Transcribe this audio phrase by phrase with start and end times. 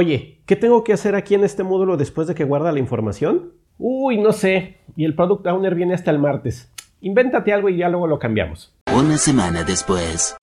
[0.00, 3.54] Oye, ¿qué tengo que hacer aquí en este módulo después de que guarda la información?
[3.78, 4.76] Uy, no sé.
[4.94, 6.72] Y el Product Owner viene hasta el martes.
[7.00, 8.72] Invéntate algo y ya luego lo cambiamos.
[8.96, 10.36] Una semana después.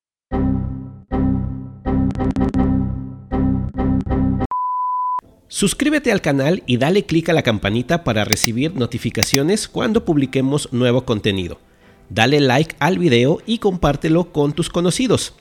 [5.48, 11.06] Suscríbete al canal y dale clic a la campanita para recibir notificaciones cuando publiquemos nuevo
[11.06, 11.60] contenido.
[12.10, 15.34] Dale like al video y compártelo con tus conocidos.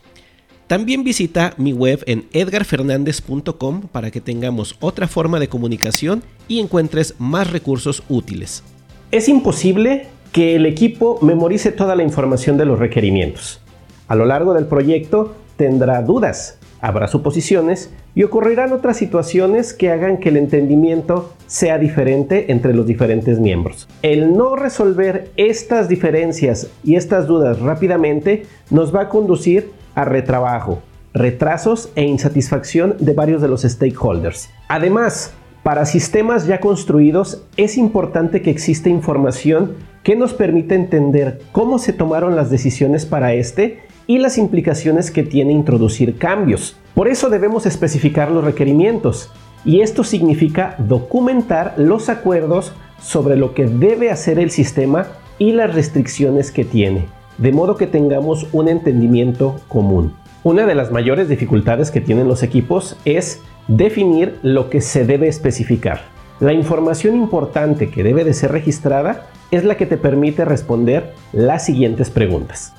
[0.67, 7.14] También visita mi web en edgarfernandez.com para que tengamos otra forma de comunicación y encuentres
[7.18, 8.63] más recursos útiles.
[9.11, 13.61] Es imposible que el equipo memorice toda la información de los requerimientos.
[14.09, 20.17] A lo largo del proyecto tendrá dudas, habrá suposiciones y ocurrirán otras situaciones que hagan
[20.17, 23.87] que el entendimiento sea diferente entre los diferentes miembros.
[24.01, 30.82] El no resolver estas diferencias y estas dudas rápidamente nos va a conducir a retrabajo,
[31.12, 34.50] retrasos e insatisfacción de varios de los stakeholders.
[34.69, 41.78] Además, para sistemas ya construidos es importante que exista información que nos permita entender cómo
[41.78, 46.77] se tomaron las decisiones para este y las implicaciones que tiene introducir cambios.
[46.95, 49.31] Por eso debemos especificar los requerimientos
[49.64, 55.06] y esto significa documentar los acuerdos sobre lo que debe hacer el sistema
[55.39, 57.06] y las restricciones que tiene,
[57.39, 60.15] de modo que tengamos un entendimiento común.
[60.43, 65.29] Una de las mayores dificultades que tienen los equipos es definir lo que se debe
[65.29, 66.03] especificar.
[66.41, 71.65] La información importante que debe de ser registrada es la que te permite responder las
[71.65, 72.75] siguientes preguntas.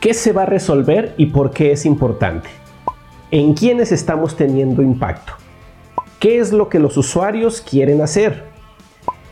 [0.00, 2.48] ¿Qué se va a resolver y por qué es importante?
[3.30, 5.32] ¿En quiénes estamos teniendo impacto?
[6.20, 8.44] ¿Qué es lo que los usuarios quieren hacer?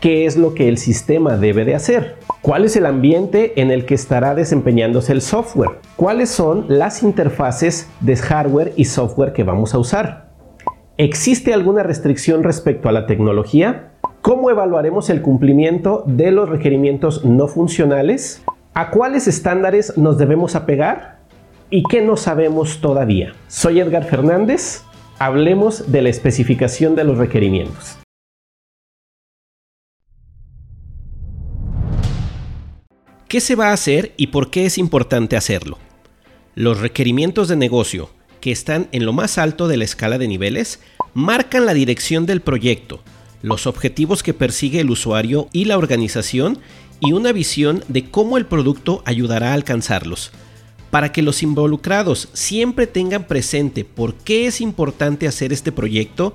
[0.00, 2.16] ¿Qué es lo que el sistema debe de hacer?
[2.44, 5.80] ¿Cuál es el ambiente en el que estará desempeñándose el software?
[5.96, 10.28] ¿Cuáles son las interfaces de hardware y software que vamos a usar?
[10.98, 13.92] ¿Existe alguna restricción respecto a la tecnología?
[14.20, 18.44] ¿Cómo evaluaremos el cumplimiento de los requerimientos no funcionales?
[18.74, 21.20] ¿A cuáles estándares nos debemos apegar?
[21.70, 23.32] ¿Y qué no sabemos todavía?
[23.48, 24.82] Soy Edgar Fernández.
[25.18, 28.03] Hablemos de la especificación de los requerimientos.
[33.34, 35.80] ¿Qué se va a hacer y por qué es importante hacerlo?
[36.54, 40.78] Los requerimientos de negocio, que están en lo más alto de la escala de niveles,
[41.14, 43.02] marcan la dirección del proyecto,
[43.42, 46.60] los objetivos que persigue el usuario y la organización
[47.00, 50.30] y una visión de cómo el producto ayudará a alcanzarlos.
[50.92, 56.34] Para que los involucrados siempre tengan presente por qué es importante hacer este proyecto,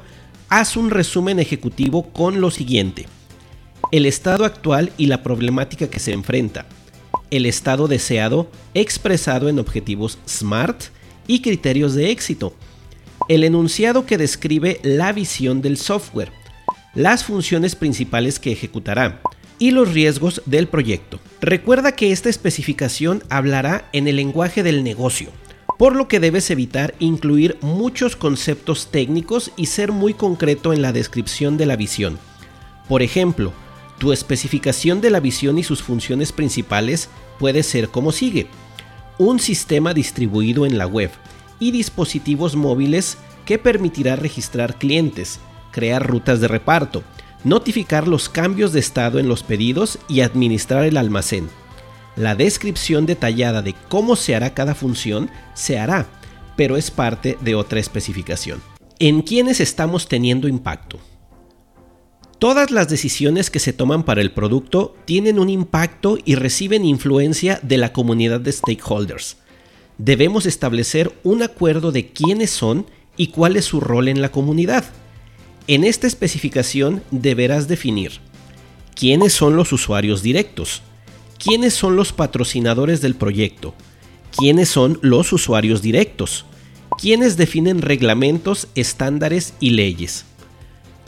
[0.50, 3.06] haz un resumen ejecutivo con lo siguiente.
[3.94, 6.66] El estado actual y la problemática que se enfrenta.
[7.32, 10.86] El estado deseado expresado en objetivos SMART
[11.28, 12.54] y criterios de éxito.
[13.28, 16.32] El enunciado que describe la visión del software.
[16.96, 19.22] Las funciones principales que ejecutará
[19.60, 21.20] y los riesgos del proyecto.
[21.42, 25.30] Recuerda que esta especificación hablará en el lenguaje del negocio,
[25.78, 30.94] por lo que debes evitar incluir muchos conceptos técnicos y ser muy concreto en la
[30.94, 32.18] descripción de la visión.
[32.88, 33.54] Por ejemplo,
[34.00, 38.48] tu especificación de la visión y sus funciones principales puede ser como sigue.
[39.18, 41.12] Un sistema distribuido en la web
[41.60, 45.40] y dispositivos móviles que permitirá registrar clientes,
[45.72, 47.04] crear rutas de reparto,
[47.44, 51.50] notificar los cambios de estado en los pedidos y administrar el almacén.
[52.16, 56.08] La descripción detallada de cómo se hará cada función se hará,
[56.56, 58.62] pero es parte de otra especificación.
[59.00, 61.00] ¿En quiénes estamos teniendo impacto?
[62.40, 67.60] Todas las decisiones que se toman para el producto tienen un impacto y reciben influencia
[67.64, 69.36] de la comunidad de stakeholders.
[69.98, 72.86] Debemos establecer un acuerdo de quiénes son
[73.18, 74.86] y cuál es su rol en la comunidad.
[75.68, 78.14] En esta especificación deberás definir
[78.96, 80.82] quiénes son los usuarios directos,
[81.44, 83.74] quiénes son los patrocinadores del proyecto,
[84.38, 86.46] quiénes son los usuarios directos,
[86.98, 90.24] quiénes definen reglamentos, estándares y leyes.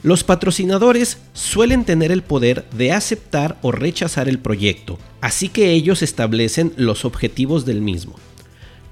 [0.04, 6.02] Los patrocinadores suelen tener el poder de aceptar o rechazar el proyecto, así que ellos
[6.02, 8.16] establecen los objetivos del mismo.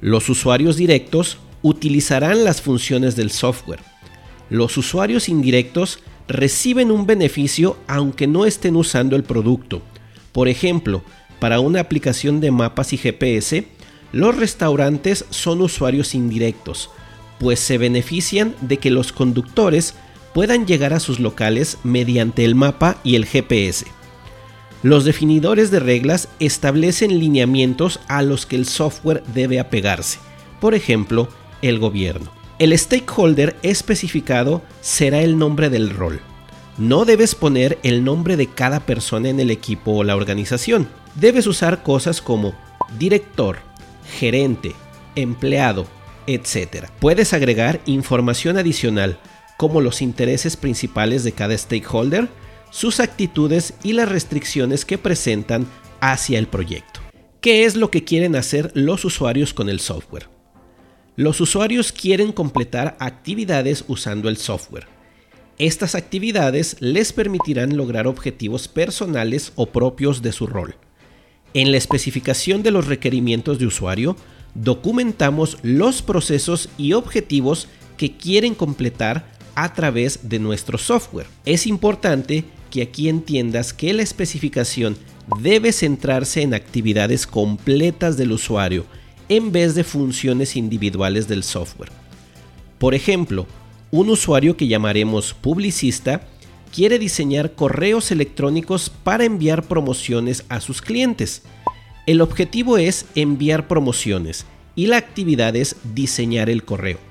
[0.01, 3.79] Los usuarios directos utilizarán las funciones del software,
[4.49, 9.81] los usuarios indirectos reciben un beneficio aunque no estén usando el producto.
[10.31, 11.03] Por ejemplo,
[11.39, 13.67] para una aplicación de mapas y GPS,
[14.11, 16.89] los restaurantes son usuarios indirectos,
[17.39, 19.93] pues se benefician de que los conductores
[20.33, 23.85] puedan llegar a sus locales mediante el mapa y el GPS.
[24.81, 30.19] Los definidores de reglas establecen lineamientos a los que el software debe apegarse,
[30.61, 31.27] por ejemplo,
[31.61, 32.31] el gobierno.
[32.59, 36.21] El stakeholder especificado será el nombre del rol.
[36.77, 40.87] No debes poner el nombre de cada persona en el equipo o la organización.
[41.15, 42.53] Debes usar cosas como
[42.97, 43.57] director,
[44.17, 44.75] gerente,
[45.15, 45.87] empleado,
[46.25, 46.87] etc.
[46.99, 49.19] Puedes agregar información adicional
[49.59, 52.29] como los intereses principales de cada stakeholder,
[52.71, 55.67] sus actitudes y las restricciones que presentan
[55.99, 57.01] hacia el proyecto.
[57.41, 60.29] ¿Qué es lo que quieren hacer los usuarios con el software?
[61.17, 64.87] Los usuarios quieren completar actividades usando el software.
[65.57, 70.77] Estas actividades les permitirán lograr objetivos personales o propios de su rol.
[71.53, 74.15] En la especificación de los requerimientos de usuario,
[74.55, 77.67] documentamos los procesos y objetivos
[77.97, 81.27] que quieren completar a través de nuestro software.
[81.43, 84.97] Es importante que aquí entiendas que la especificación
[85.41, 88.85] debe centrarse en actividades completas del usuario
[89.27, 91.91] en vez de funciones individuales del software.
[92.77, 93.47] Por ejemplo,
[93.91, 96.21] un usuario que llamaremos publicista
[96.73, 101.41] quiere diseñar correos electrónicos para enviar promociones a sus clientes.
[102.05, 104.45] El objetivo es enviar promociones
[104.75, 107.08] y la actividad es diseñar el correo.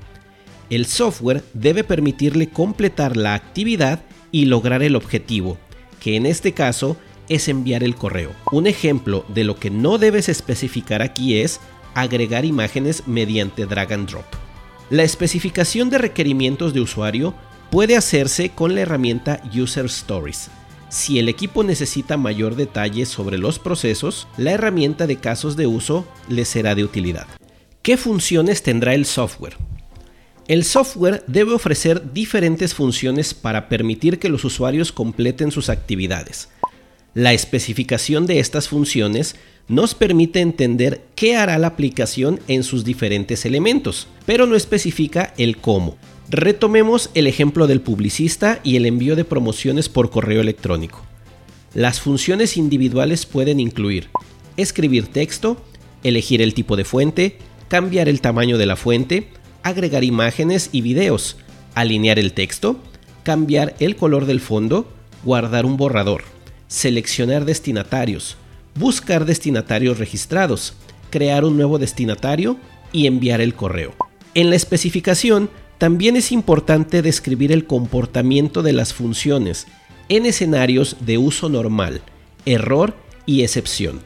[0.70, 5.59] El software debe permitirle completar la actividad y lograr el objetivo,
[6.00, 6.97] que en este caso
[7.29, 8.32] es enviar el correo.
[8.53, 11.61] Un ejemplo de lo que no debes especificar aquí es
[11.94, 14.26] agregar imágenes mediante drag and drop.
[14.91, 17.35] La especificación de requerimientos de usuario
[17.70, 20.50] puede hacerse con la herramienta User Stories.
[20.88, 26.06] Si el equipo necesita mayor detalle sobre los procesos, la herramienta de casos de uso
[26.29, 27.26] le será de utilidad.
[27.82, 29.56] ¿Qué funciones tendrá el software?
[30.48, 36.48] El software debe ofrecer diferentes funciones para permitir que los usuarios completen sus actividades.
[37.12, 39.36] La especificación de estas funciones
[39.68, 45.58] nos permite entender qué hará la aplicación en sus diferentes elementos, pero no especifica el
[45.58, 45.98] cómo.
[46.30, 51.04] Retomemos el ejemplo del publicista y el envío de promociones por correo electrónico.
[51.74, 54.08] Las funciones individuales pueden incluir
[54.56, 55.62] escribir texto,
[56.02, 57.36] elegir el tipo de fuente,
[57.68, 59.28] cambiar el tamaño de la fuente,
[59.62, 61.37] agregar imágenes y videos,
[61.75, 62.76] alinear el texto,
[63.22, 64.90] cambiar el color del fondo,
[65.25, 66.25] guardar un borrador,
[66.69, 68.37] seleccionar destinatarios,
[68.75, 70.75] buscar destinatarios registrados,
[71.10, 72.56] crear un nuevo destinatario
[72.93, 73.94] y enviar el correo.
[74.34, 79.66] En la especificación también es importante describir el comportamiento de las funciones
[80.08, 82.02] en escenarios de uso normal,
[82.46, 82.94] error
[83.26, 84.00] y excepción.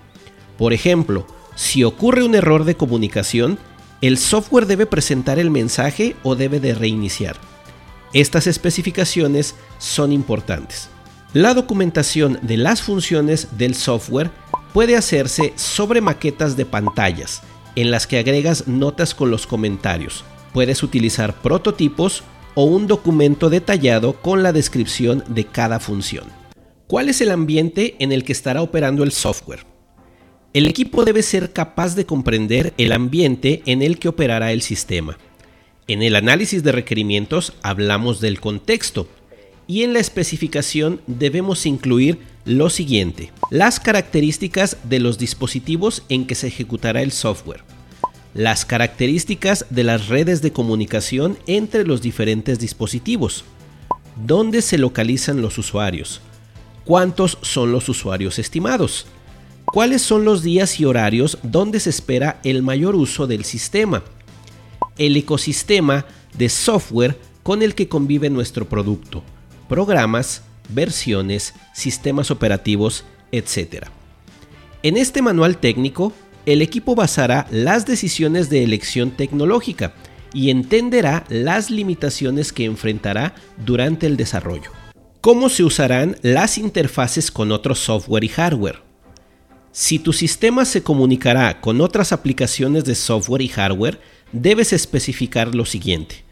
[0.59, 3.59] Por ejemplo, si ocurre un error de comunicación,
[4.03, 7.37] el software debe presentar el mensaje o debe de reiniciar.
[8.13, 10.89] Estas especificaciones son importantes.
[11.33, 14.33] La documentación de las funciones del software
[14.75, 17.43] puede hacerse sobre maquetas de pantallas,
[17.77, 20.25] en las que agregas notas con los comentarios.
[20.53, 26.25] Puedes utilizar prototipos o un documento detallado con la descripción de cada función.
[26.89, 29.72] ¿Cuál es el ambiente en el que estará operando el software?
[30.55, 35.17] El equipo debe ser capaz de comprender el ambiente en el que operará el sistema.
[35.89, 39.09] En el análisis de requerimientos hablamos del contexto
[39.67, 46.35] y en la especificación debemos incluir lo siguiente, las características de los dispositivos en que
[46.35, 47.63] se ejecutará el software,
[48.35, 53.45] las características de las redes de comunicación entre los diferentes dispositivos,
[54.27, 56.21] dónde se localizan los usuarios,
[56.85, 59.07] cuántos son los usuarios estimados,
[59.73, 64.05] cuáles son los días y horarios donde se espera el mayor uso del sistema,
[64.99, 66.05] el ecosistema
[66.37, 69.25] de software con el que convive nuestro producto,
[69.69, 73.87] programas, versiones, sistemas operativos, etc.
[74.83, 76.13] En este manual técnico,
[76.45, 79.95] el equipo basará las decisiones de elección tecnológica
[80.35, 84.71] y entenderá las limitaciones que enfrentará durante el desarrollo.
[85.23, 88.92] ¿Cómo se usarán las interfaces con otro software y hardware?
[89.73, 94.01] Si tu sistema se comunicará con otras aplicaciones de software y hardware,
[94.33, 96.25] debes especificar lo siguiente.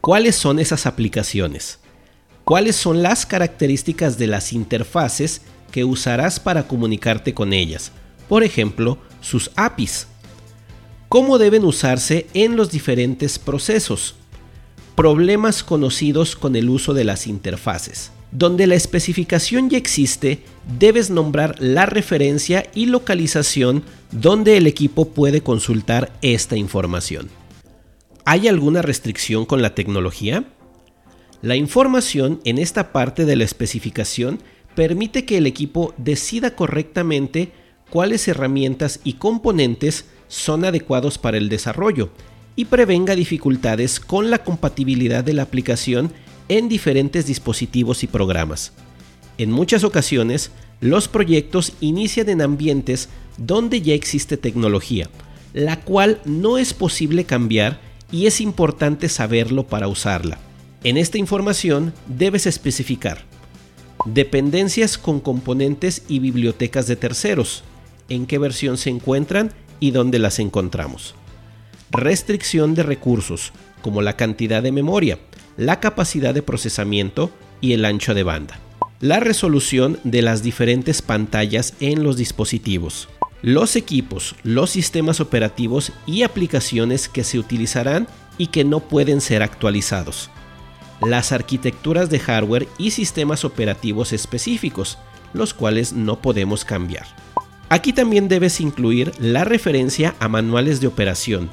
[0.00, 1.78] ¿Cuáles son esas aplicaciones?
[2.44, 5.40] cuáles son las características de las interfaces
[5.72, 7.90] que usarás para comunicarte con ellas,
[8.28, 10.06] por ejemplo, sus APIs.
[11.08, 14.14] ¿Cómo deben usarse en los diferentes procesos?
[14.94, 18.10] Problemas conocidos con el uso de las interfaces.
[18.34, 20.40] Donde la especificación ya existe,
[20.78, 27.30] debes nombrar la referencia y localización donde el equipo puede consultar esta información.
[28.24, 30.44] ¿Hay alguna restricción con la tecnología?
[31.42, 34.40] La información en esta parte de la especificación
[34.74, 37.52] permite que el equipo decida correctamente
[37.88, 42.10] cuáles herramientas y componentes son adecuados para el desarrollo
[42.56, 46.12] y prevenga dificultades con la compatibilidad de la aplicación
[46.48, 48.72] en diferentes dispositivos y programas.
[49.38, 55.08] En muchas ocasiones, los proyectos inician en ambientes donde ya existe tecnología,
[55.52, 57.80] la cual no es posible cambiar
[58.12, 60.38] y es importante saberlo para usarla.
[60.84, 63.24] En esta información debes especificar
[64.04, 67.64] dependencias con componentes y bibliotecas de terceros,
[68.08, 71.14] en qué versión se encuentran y dónde las encontramos.
[71.90, 75.18] Restricción de recursos, como la cantidad de memoria,
[75.56, 77.30] la capacidad de procesamiento
[77.60, 78.58] y el ancho de banda.
[79.00, 83.08] La resolución de las diferentes pantallas en los dispositivos.
[83.42, 88.08] Los equipos, los sistemas operativos y aplicaciones que se utilizarán
[88.38, 90.30] y que no pueden ser actualizados.
[91.00, 94.98] Las arquitecturas de hardware y sistemas operativos específicos,
[95.34, 97.06] los cuales no podemos cambiar.
[97.68, 101.50] Aquí también debes incluir la referencia a manuales de operación,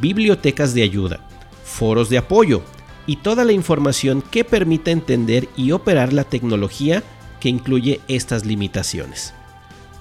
[0.00, 1.28] bibliotecas de ayuda,
[1.64, 2.62] foros de apoyo
[3.06, 7.02] y toda la información que permita entender y operar la tecnología
[7.40, 9.34] que incluye estas limitaciones.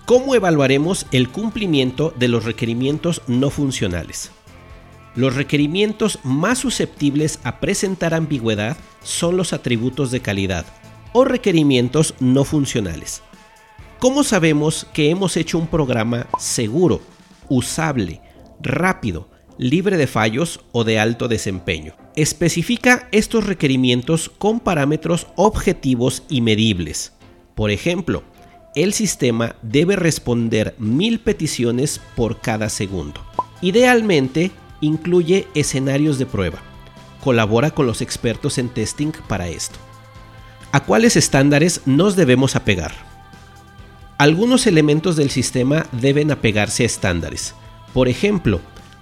[0.05, 4.31] ¿Cómo evaluaremos el cumplimiento de los requerimientos no funcionales?
[5.15, 10.65] Los requerimientos más susceptibles a presentar ambigüedad son los atributos de calidad
[11.13, 13.22] o requerimientos no funcionales.
[14.00, 17.01] ¿Cómo sabemos que hemos hecho un programa seguro,
[17.50, 18.22] usable,
[18.60, 22.00] rápido, libre de fallos o de alto desempeño?
[22.15, 27.13] Especifica estos requerimientos con parámetros objetivos y medibles.
[27.56, 28.24] Por ejemplo,
[28.75, 33.22] el sistema debe responder mil peticiones por cada segundo.
[33.62, 34.51] Idealmente,
[34.82, 36.60] incluye escenarios de prueba.
[37.24, 39.77] Colabora con los expertos en testing para esto.
[40.72, 42.94] ¿A cuáles estándares nos debemos apegar?
[44.18, 47.56] Algunos elementos del sistema deben apegarse a estándares.
[47.94, 48.62] Por ejemplo,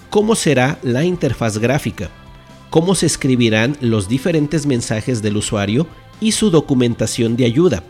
[0.10, 2.10] cómo será la interfaz gráfica,
[2.70, 5.88] cómo se escribirán los diferentes mensajes del usuario
[6.22, 7.84] y su documentación de ayuda,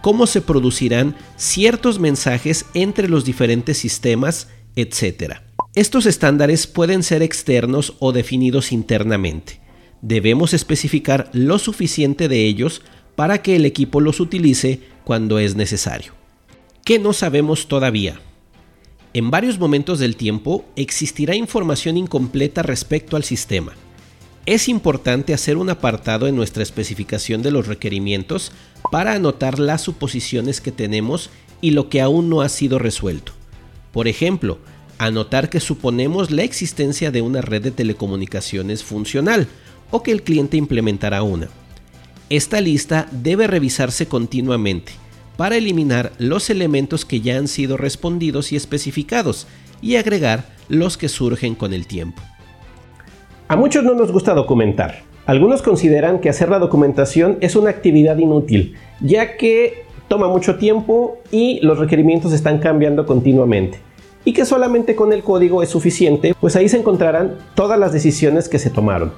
[0.00, 5.36] cómo se producirán ciertos mensajes entre los diferentes sistemas, etc.
[5.74, 9.60] Estos estándares pueden ser externos o definidos internamente.
[10.02, 12.82] Debemos especificar lo suficiente de ellos
[13.14, 16.12] para que el equipo los utilice cuando es necesario.
[16.84, 18.20] ¿Qué no sabemos todavía?
[19.14, 23.74] En varios momentos del tiempo existirá información incompleta respecto al sistema.
[24.44, 28.50] Es importante hacer un apartado en nuestra especificación de los requerimientos
[28.90, 31.30] para anotar las suposiciones que tenemos
[31.60, 33.32] y lo que aún no ha sido resuelto.
[33.92, 34.58] Por ejemplo,
[34.98, 39.46] anotar que suponemos la existencia de una red de telecomunicaciones funcional
[39.92, 41.48] o que el cliente implementará una.
[42.28, 44.92] Esta lista debe revisarse continuamente
[45.36, 49.46] para eliminar los elementos que ya han sido respondidos y especificados
[49.80, 52.22] y agregar los que surgen con el tiempo.
[53.52, 55.02] A muchos no nos gusta documentar.
[55.26, 61.18] Algunos consideran que hacer la documentación es una actividad inútil, ya que toma mucho tiempo
[61.30, 63.78] y los requerimientos están cambiando continuamente
[64.24, 68.48] y que solamente con el código es suficiente, pues ahí se encontrarán todas las decisiones
[68.48, 69.12] que se tomaron.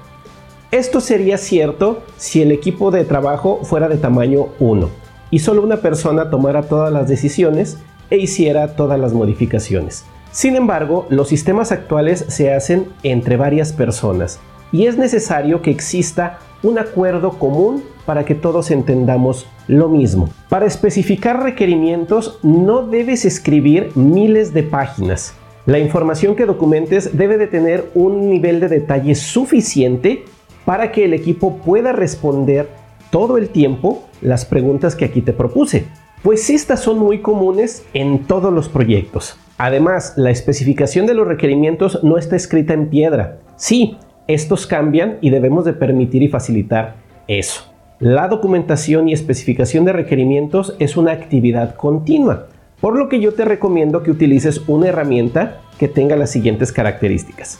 [0.69, 4.89] Esto sería cierto si el equipo de trabajo fuera de tamaño 1
[5.31, 7.77] y solo una persona tomara todas las decisiones
[8.09, 10.03] e hiciera todas las modificaciones.
[10.35, 16.39] Sin embargo, los sistemas actuales se hacen entre varias personas y es necesario que exista
[16.61, 20.27] un acuerdo común para que todos entendamos lo mismo.
[20.49, 25.33] Para especificar requerimientos no debes escribir miles de páginas.
[25.65, 30.25] La información que documentes debe de tener un nivel de detalle suficiente
[30.65, 32.67] para que el equipo pueda responder
[33.09, 35.85] todo el tiempo las preguntas que aquí te propuse.
[36.23, 39.39] Pues estas son muy comunes en todos los proyectos.
[39.57, 43.37] Además, la especificación de los requerimientos no está escrita en piedra.
[43.55, 43.97] Sí,
[44.27, 46.95] estos cambian y debemos de permitir y facilitar
[47.27, 47.63] eso.
[47.99, 52.47] La documentación y especificación de requerimientos es una actividad continua,
[52.81, 57.59] por lo que yo te recomiendo que utilices una herramienta que tenga las siguientes características.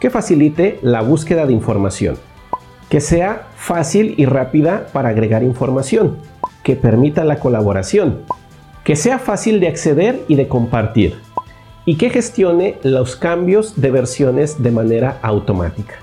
[0.00, 2.16] Que facilite la búsqueda de información.
[2.88, 6.16] Que sea fácil y rápida para agregar información.
[6.62, 8.20] Que permita la colaboración.
[8.90, 11.14] Que sea fácil de acceder y de compartir.
[11.84, 15.94] Y que gestione los cambios de versiones de manera automática.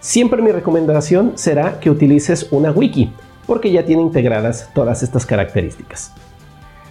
[0.00, 3.12] Siempre mi recomendación será que utilices una wiki,
[3.46, 6.14] porque ya tiene integradas todas estas características.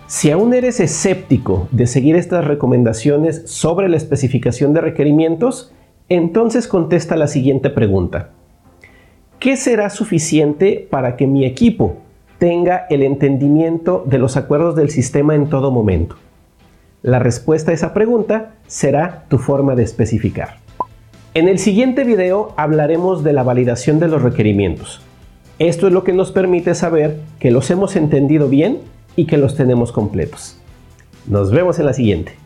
[0.05, 5.73] Si aún eres escéptico de seguir estas recomendaciones sobre la especificación de requerimientos,
[6.09, 8.29] entonces contesta la siguiente pregunta.
[9.39, 12.02] ¿Qué será suficiente para que mi equipo
[12.43, 16.17] tenga el entendimiento de los acuerdos del sistema en todo momento?
[17.01, 20.57] La respuesta a esa pregunta será tu forma de especificar.
[21.35, 24.99] En el siguiente video hablaremos de la validación de los requerimientos.
[25.57, 28.79] Esto es lo que nos permite saber que los hemos entendido bien
[29.15, 30.57] y que los tenemos completos.
[31.25, 32.42] Nos vemos en la siguiente.